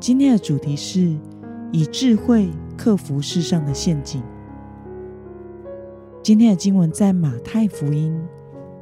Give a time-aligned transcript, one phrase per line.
[0.00, 1.16] 今天的主题是
[1.72, 4.22] 以智慧克服世上的陷阱。
[6.22, 8.18] 今天的经文在马太福音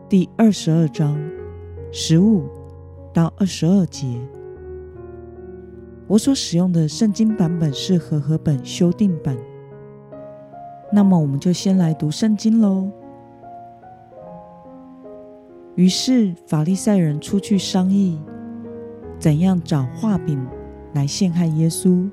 [0.09, 1.19] 第二十二章
[1.93, 2.45] 十五
[3.12, 4.21] 到二十二节。
[6.09, 9.37] 我所使用的圣经版本是和合本修订版。
[10.93, 12.91] 那么，我们就先来读圣经喽。
[15.77, 18.21] 于是，法利赛人出去商议，
[19.19, 20.45] 怎样找画饼。
[20.92, 22.10] 来陷害耶稣，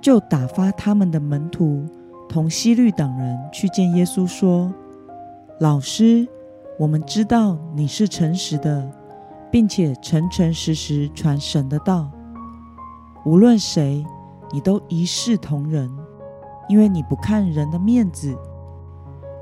[0.00, 1.84] 就打发他们的门徒
[2.28, 4.72] 同西律党人去见耶稣，说
[5.58, 6.26] ：“老师，
[6.78, 8.88] 我们知道你是诚实的，
[9.50, 12.10] 并且诚诚实实传神的道。
[13.24, 14.04] 无论谁，
[14.52, 15.90] 你都一视同仁，
[16.68, 18.36] 因为你不看人的面子。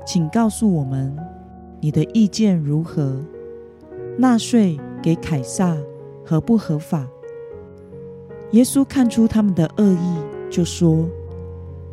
[0.05, 1.15] 请告诉我们，
[1.79, 3.21] 你的意见如何？
[4.17, 5.77] 纳税给凯撒
[6.25, 7.05] 合不合法？”
[8.51, 10.17] 耶稣看出他们的恶意，
[10.49, 11.05] 就说：“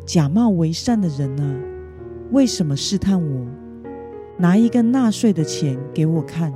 [0.05, 1.55] 假冒为善的人啊，
[2.31, 3.45] 为什么试探我？
[4.37, 6.53] 拿一个纳税的钱给我看。”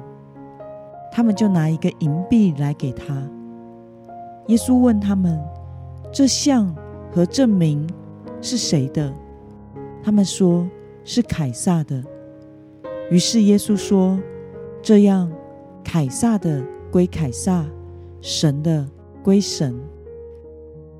[1.11, 3.13] 他们就拿一个银币来给他。
[4.47, 5.37] 耶稣问他们
[6.13, 6.73] ：“这像
[7.11, 7.85] 和证明
[8.41, 9.13] 是谁的？”
[10.01, 10.65] 他们说
[11.03, 12.01] ：“是凯撒的。”
[13.11, 14.17] 于是耶稣说
[14.81, 15.29] ：“这样，
[15.83, 17.65] 凯撒的归凯撒，
[18.21, 18.87] 神的。”
[19.23, 19.75] 归神，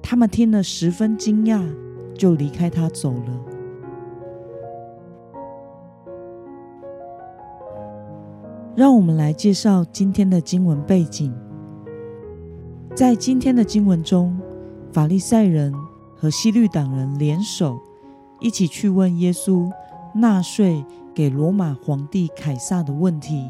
[0.02, 1.64] 他们听了十分惊讶，
[2.14, 3.46] 就离开他走了。
[8.76, 11.34] 让我们来介绍今天的经文背景。
[12.96, 14.38] 在今天的经文中，
[14.92, 15.74] 法利赛人
[16.16, 17.80] 和西律党人联手，
[18.40, 19.70] 一起去问耶稣
[20.14, 23.50] 纳税给罗马皇帝凯撒的问题。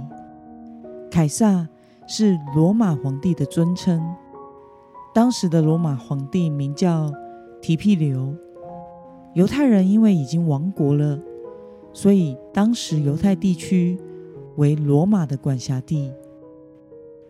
[1.12, 1.68] 凯撒
[2.08, 4.02] 是罗马皇帝的尊称。
[5.14, 7.12] 当时的罗马皇帝名叫
[7.62, 8.36] 提庇留。
[9.34, 11.20] 犹太人因为已经亡国了，
[11.94, 13.98] 所以当时犹太地区
[14.56, 16.12] 为罗马的管辖地，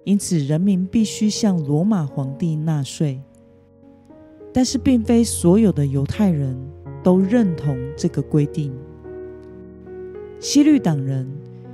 [0.03, 3.21] 因此人民必须向罗马皇帝纳税。
[4.53, 6.57] 但是，并非所有的犹太人
[7.03, 8.73] 都认同这个规定。
[10.39, 11.29] 西律党人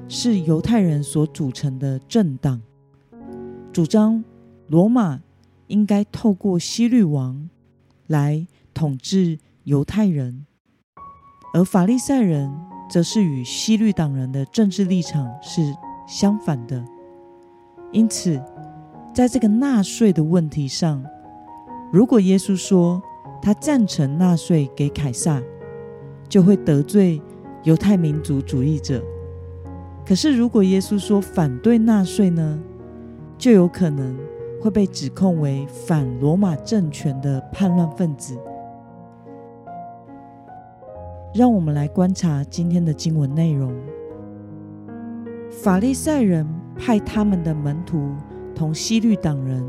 [0.07, 2.61] 是犹太人所组成的政党，
[3.71, 4.23] 主张
[4.67, 5.21] 罗马。
[5.67, 7.49] 应该透过希律王
[8.07, 10.45] 来统治犹太人，
[11.53, 12.53] 而法利赛人
[12.89, 15.75] 则是与希律党人的政治立场是
[16.07, 16.85] 相反的。
[17.91, 18.39] 因此，
[19.13, 21.03] 在这个纳税的问题上，
[21.91, 23.01] 如果耶稣说
[23.41, 25.41] 他赞成纳税给凯撒，
[26.27, 27.21] 就会得罪
[27.63, 28.99] 犹太民族主义者；
[30.05, 32.59] 可是，如果耶稣说反对纳税呢，
[33.37, 34.15] 就有可能。
[34.65, 38.35] 会被指控为反罗马政权的叛乱分子。
[41.35, 43.71] 让我们来观察今天的经文内容。
[45.51, 48.15] 法利赛人派他们的门徒
[48.55, 49.63] 同西律党人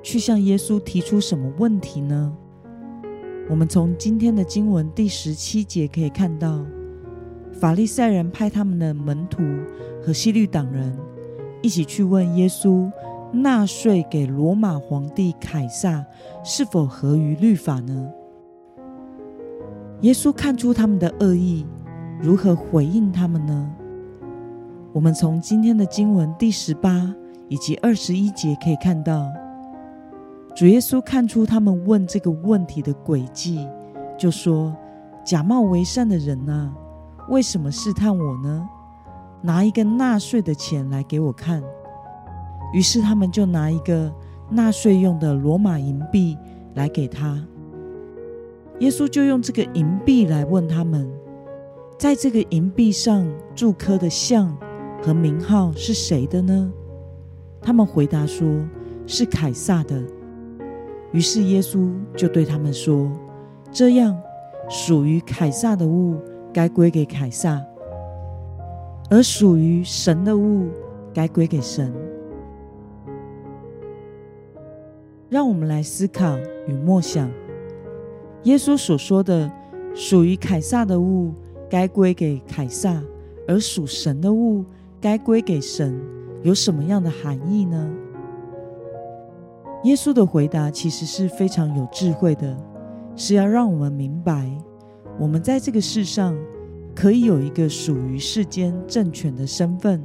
[0.00, 2.32] 去向耶稣提出什么问题呢？
[3.50, 6.64] 我们从今天的经文第十七节可以看到，
[7.52, 9.42] 法利赛人派他们的门徒
[10.00, 10.96] 和西律党人
[11.62, 12.88] 一起去问耶稣。
[13.42, 16.04] 纳税给罗马皇帝凯撒
[16.42, 18.10] 是否合于律法呢？
[20.00, 21.66] 耶稣看出他们的恶意，
[22.20, 23.70] 如何回应他们呢？
[24.92, 27.14] 我们从今天的经文第十八
[27.48, 29.26] 以及二十一节可以看到，
[30.54, 33.68] 主耶稣看出他们问这个问题的诡计，
[34.18, 34.74] 就说
[35.24, 36.74] ：“假冒为善的人啊，
[37.28, 38.68] 为什么试探我呢？
[39.42, 41.62] 拿一个纳税的钱来给我看。”
[42.72, 44.12] 于是他们就拿一个
[44.50, 46.36] 纳税用的罗马银币
[46.74, 47.42] 来给他。
[48.80, 51.10] 耶稣就用这个银币来问他们，
[51.98, 54.54] 在这个银币上铸刻的像
[55.02, 56.70] 和名号是谁的呢？
[57.62, 58.46] 他们回答说
[59.06, 60.02] 是凯撒的。
[61.12, 63.10] 于是耶稣就对他们说
[63.72, 64.14] ：“这样，
[64.68, 66.16] 属于凯撒的物
[66.52, 67.64] 该归给凯撒，
[69.08, 70.68] 而属于神的物
[71.14, 71.90] 该归给神。”
[75.28, 76.38] 让我们来思考
[76.68, 77.28] 与默想，
[78.44, 79.50] 耶稣所说的
[79.94, 81.34] 属于凯撒的物
[81.68, 83.02] 该归给凯撒，
[83.48, 84.64] 而属神的物
[85.00, 86.00] 该归给神，
[86.42, 87.90] 有什么样的含义呢？
[89.82, 92.56] 耶稣的回答其实是非常有智慧的，
[93.16, 94.48] 是要让我们明白，
[95.18, 96.36] 我们在这个世上
[96.94, 100.02] 可以有一个属于世间政权的身份，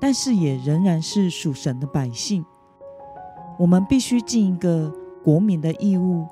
[0.00, 2.42] 但是也仍然是属神的百姓。
[3.60, 4.90] 我们必须尽一个
[5.22, 6.26] 国民的义务，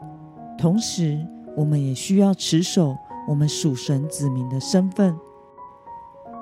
[0.57, 2.97] 同时我们也需要持守
[3.29, 5.15] 我们属神子民的身份。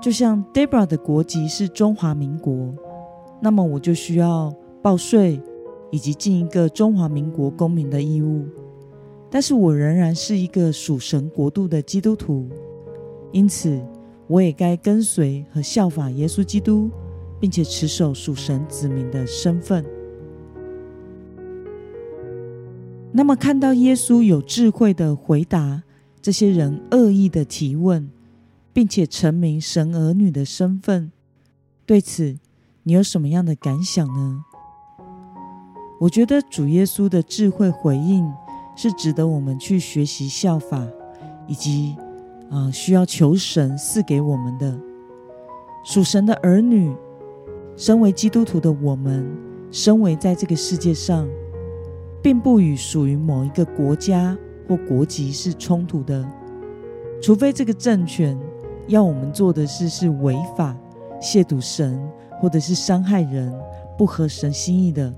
[0.01, 2.73] 就像 Debra 的国籍是中华民国，
[3.41, 5.41] 那么我就需要报税。
[5.93, 8.45] 以及尽一个中华民国公民的义务，
[9.31, 12.49] 但是我仍然是一个属神国度的基督徒，
[13.31, 13.81] 因此
[14.27, 16.91] 我也该跟随和效法耶稣基督，
[17.39, 19.87] 并且持守属神子民的身份。
[23.17, 25.83] 那么，看到耶稣有智慧的回答
[26.21, 28.11] 这些人恶意的提问，
[28.75, 31.11] 并且成名神儿女的身份，
[31.87, 32.37] 对此
[32.83, 34.45] 你有什么样的感想呢？
[35.99, 38.31] 我觉得主耶稣的智慧回应
[38.77, 40.87] 是值得我们去学习效法，
[41.47, 41.97] 以及
[42.51, 44.79] 啊需要求神赐给我们的
[45.87, 46.95] 属神的儿女。
[47.79, 49.27] 身为基督徒的我们，
[49.71, 51.27] 身为在这个世界上，
[52.27, 54.37] 并不与属于某一个国家
[54.67, 56.29] 或国籍是冲突的，
[57.23, 58.37] 除非这个政权
[58.89, 60.77] 要我们做的事是违法、
[61.21, 61.97] 亵渎神，
[62.41, 63.55] 或者是伤害人、
[63.97, 65.15] 不合神心意的。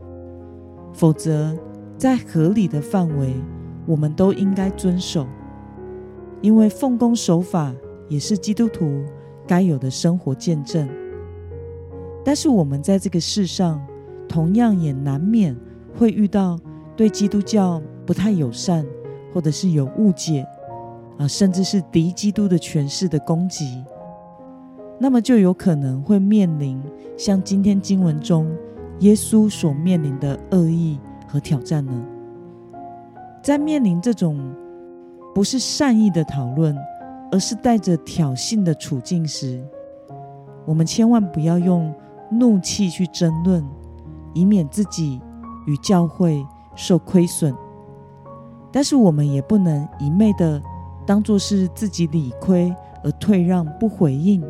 [0.93, 1.57] 否则，
[1.97, 3.33] 在合理的范围，
[3.87, 5.27] 我们都应该遵守，
[6.43, 7.75] 因为奉公守法
[8.11, 9.03] 也是基督徒
[9.47, 10.87] 该有的生活见证。
[12.23, 13.81] 但是，我们在这个世上，
[14.29, 15.57] 同样也难免
[15.97, 16.59] 会遇到
[16.99, 18.85] 对基督教不太友善，
[19.33, 20.45] 或者是有误解
[21.17, 23.85] 啊，甚至是敌基督的权势的攻击，
[24.99, 26.83] 那么就有可能会面临
[27.17, 28.51] 像今天经文中。
[28.99, 30.99] 耶稣所面临的恶意
[31.29, 32.05] 和挑战呢？
[33.45, 34.53] 在面临这种
[35.33, 36.77] 不是善意的讨论，
[37.31, 39.65] 而是带着挑衅的处境时，
[40.67, 41.95] 我们千万不要用
[42.29, 43.65] 怒气去争论，
[44.35, 45.21] 以免自己
[45.69, 46.45] 与教会
[46.79, 47.55] 受亏损。
[48.73, 50.63] 但是我们也不能一昧的
[51.05, 54.43] 当做是自己理亏而退让不回应，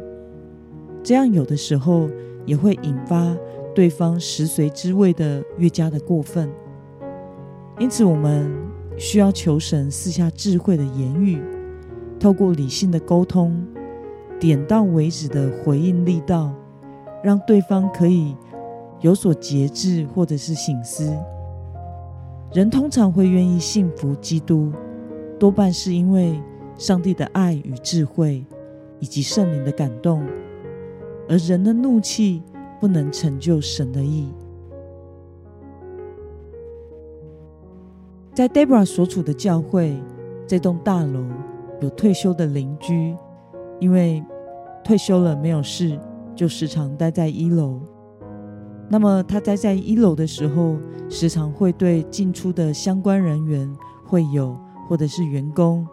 [1.02, 2.08] 这样有的时候
[2.46, 3.36] 也会引发。
[3.74, 6.50] 对方食髓知味的越加的过分，
[7.78, 8.50] 因此我们
[8.96, 11.40] 需要求神赐下智慧的言语，
[12.18, 13.64] 透过理性的沟通，
[14.40, 16.52] 点到为止的回应力道，
[17.22, 18.34] 让对方可以
[19.00, 21.16] 有所节制或者是醒思。
[22.52, 24.72] 人通常会愿意信服基督，
[25.38, 26.40] 多半是因为
[26.76, 28.44] 上帝的爱与智慧，
[29.00, 30.24] 以及圣灵的感动，
[31.28, 32.42] 而人的怒气。
[32.80, 34.28] 不能成就神的意。
[38.32, 40.00] 在 Debra 所处的教会，
[40.46, 41.24] 这栋大楼
[41.80, 43.16] 有退休的邻居，
[43.80, 44.24] 因为
[44.84, 45.98] 退休了没有事，
[46.36, 47.80] 就时常待在一楼。
[48.88, 50.76] 那么他待在一楼的时候，
[51.08, 53.70] 时常会对进出的相关人员、
[54.04, 54.58] 会友
[54.88, 55.86] 或者是员工，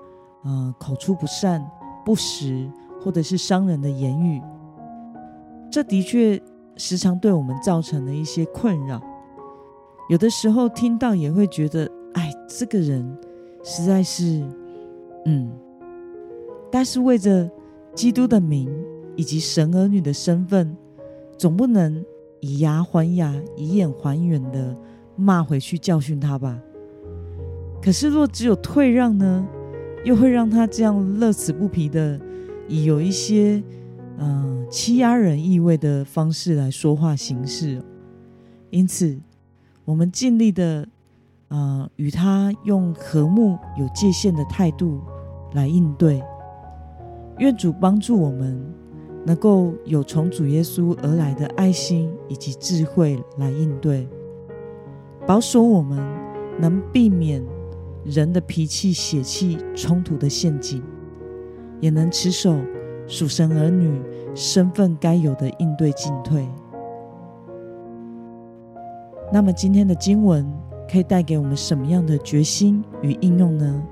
[0.44, 1.66] 啊，口出不善、
[2.06, 2.70] 不实
[3.02, 4.42] 或者是伤人的言语。
[5.72, 6.42] 这的确。
[6.78, 9.02] 时常对我们造成了一些困扰，
[10.10, 13.18] 有的时候听到也会觉得，哎，这个人
[13.64, 14.44] 实在是，
[15.24, 15.50] 嗯。
[16.70, 17.50] 但是为着
[17.94, 18.70] 基督的名
[19.16, 20.76] 以及神儿女的身份，
[21.38, 22.04] 总不能
[22.46, 24.76] 以牙还牙、以眼还眼的
[25.16, 26.60] 骂回去教训他吧？
[27.82, 29.48] 可是若只有退让呢，
[30.04, 32.20] 又会让他这样乐此不疲的，
[32.68, 33.64] 以有一些。
[34.18, 37.84] 嗯，欺压人意味的方式来说话行事，
[38.70, 39.20] 因此
[39.84, 40.88] 我们尽力的，
[41.50, 45.02] 啊，与他用和睦有界限的态度
[45.54, 46.24] 来应对。
[47.40, 48.58] 愿主帮助我们，
[49.26, 54.08] 能够有从主耶稣而来的爱心以及智慧来应对，
[55.26, 56.00] 保守我们
[56.60, 57.44] 能避免
[58.06, 60.82] 人的脾气、血气冲突的陷阱，
[61.82, 62.56] 也能持守。
[63.08, 64.02] 属神儿女
[64.34, 66.44] 身份该有的应对进退。
[69.32, 70.44] 那么今天的经文
[70.92, 73.84] 可以带给我们什么样的决心与应用呢？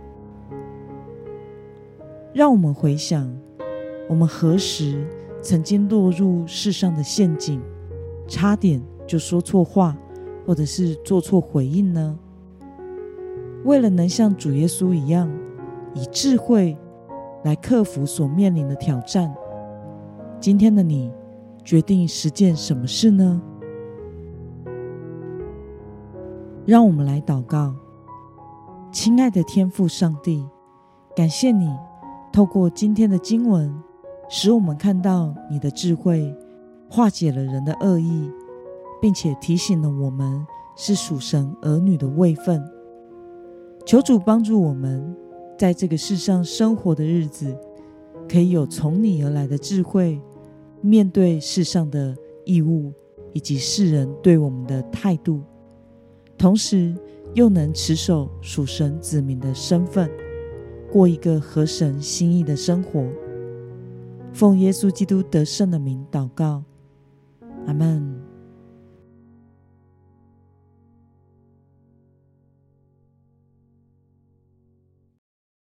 [2.33, 3.31] 让我们回想，
[4.09, 5.07] 我们何时
[5.41, 7.61] 曾经落入世上的陷阱，
[8.27, 9.97] 差点就说错话，
[10.45, 12.17] 或者是做错回应呢？
[13.63, 15.31] 为了能像主耶稣一样，
[15.93, 16.77] 以智慧
[17.43, 19.33] 来克服所面临的挑战，
[20.39, 21.11] 今天的你
[21.63, 23.41] 决定实践什么事呢？
[26.65, 27.73] 让我们来祷告，
[28.91, 30.45] 亲爱的天父上帝，
[31.15, 31.69] 感谢你
[32.31, 33.73] 透过今天的经文，
[34.35, 36.35] 使我们看到你的智慧
[36.89, 38.27] 化解了人的恶意，
[38.99, 40.43] 并且提醒了我们
[40.75, 42.59] 是属神儿女的位分。
[43.85, 45.15] 求主帮助我们，
[45.55, 47.55] 在这个世上生活的日子，
[48.27, 50.19] 可以有从你而来的智慧，
[50.81, 52.91] 面对世上的义务
[53.33, 55.41] 以及世人对我们的态度，
[56.39, 56.95] 同时
[57.35, 60.09] 又能持守属神子民的身份，
[60.91, 63.05] 过一个合神心意的生活。
[64.33, 66.63] 奉耶稣基督得胜的名祷告，
[67.67, 68.22] 阿门。